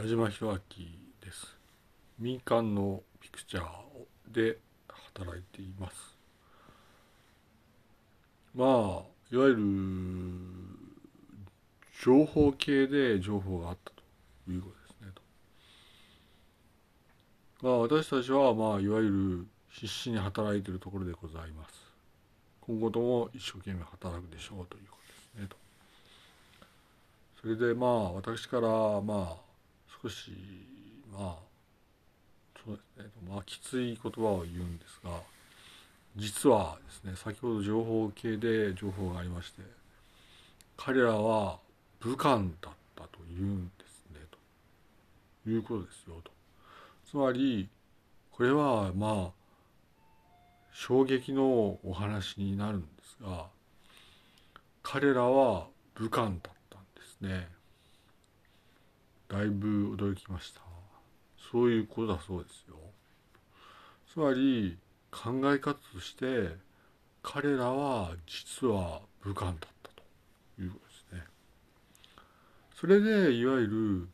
[0.00, 0.86] 矢島弘明
[1.22, 1.54] です。
[2.18, 4.56] 民間のピクチャーで
[5.14, 6.16] 働いています。
[8.54, 8.68] まあ
[9.30, 9.60] いわゆる
[12.02, 14.02] 情報系で情報があったと
[14.50, 15.12] いうことですね
[17.60, 17.66] と。
[17.66, 19.10] まあ私たちはまあいわゆ
[19.42, 21.74] る必死に働いているところでございます。
[22.62, 24.96] 今後とも一生懸命働くでしょうというこ
[25.36, 25.56] とですねと。
[27.42, 29.49] それでまあ私からまあ
[30.02, 30.32] 少し
[31.12, 31.36] まあ
[32.64, 33.10] そうですね。
[33.28, 35.10] まあきつい言葉を言うんですが
[36.16, 39.62] 実はですね先ほど情報系で情報がありまして
[40.76, 41.58] 彼らは
[42.00, 42.46] 武漢だっ
[42.96, 44.20] たというんですね
[45.44, 46.30] ということですよと。
[47.08, 47.68] つまり
[48.32, 49.40] これはまあ
[50.72, 53.46] 衝撃のお話になるんですが
[54.82, 56.38] 彼らは武漢だっ
[56.70, 57.48] たんですね。
[59.30, 60.60] だいぶ驚きました。
[61.52, 62.74] そういうことだそうですよ。
[64.12, 64.76] つまり
[65.12, 66.56] 考え方として
[67.22, 70.02] 彼らは実は武漢だったと
[70.60, 71.24] いうことですね。
[72.74, 74.08] それでいわゆ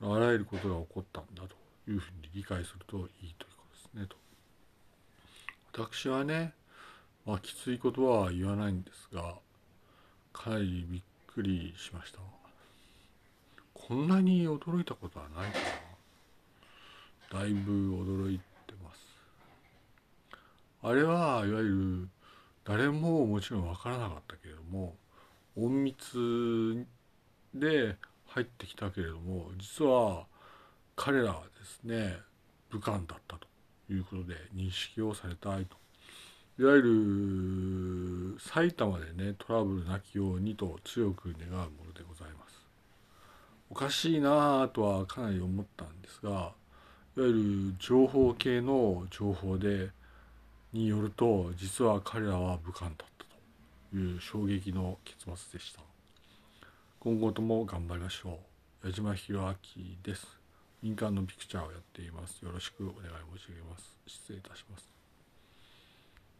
[0.00, 1.56] るあらゆることが起こったんだと
[1.90, 4.16] いうふうに理解するといいということですねと。
[5.72, 6.54] 私はね
[7.26, 9.34] まあきついことは言わないんですが
[10.32, 12.41] かなりびっくりしました。
[13.92, 15.58] こんなに驚いたことはないか
[17.30, 17.40] な。
[17.40, 18.98] だいぶ驚いてます。
[20.82, 22.08] あれはいわゆる
[22.64, 24.96] 誰ももちろん分からなかったけれども
[25.58, 26.86] 隠密
[27.52, 27.96] で
[28.28, 30.24] 入ってきたけれども実は
[30.96, 32.16] 彼らはですね
[32.70, 33.46] 武漢だったと
[33.92, 35.76] いうことで認識をされたいと。
[36.58, 36.82] いわゆ
[38.36, 42.11] る埼玉でねトラブルなきようにと強く願うものでございます。
[43.72, 46.30] おかしいなとはかなり思ったんですが
[47.16, 49.88] いわゆる情報系の情報で
[50.74, 53.24] によると実は彼らは武漢だった
[53.90, 55.80] という衝撃の結末でした。
[57.00, 58.40] 今後とも頑張りましょ
[58.84, 58.88] う。
[58.88, 60.26] 矢島弘明です。
[60.82, 62.44] 民間のピクチャーをやっています。
[62.44, 63.96] よろしくお願い申し上げます。
[64.06, 65.01] 失礼いたします。